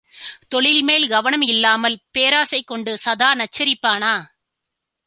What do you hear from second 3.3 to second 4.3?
நச்சரிப்பானா?